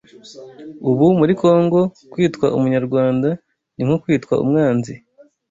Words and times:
Ubu 0.89 1.05
muri 1.19 1.33
Congo 1.41 1.79
kwitwa 2.11 2.47
umunyarwanda 2.57 3.29
ni 3.75 3.83
nko 3.87 3.97
kwitwa 4.03 4.33
umwanzi 4.43 4.93